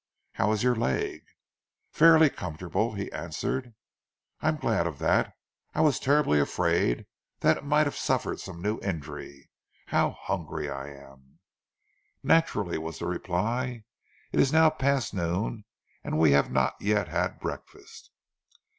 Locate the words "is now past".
14.39-15.13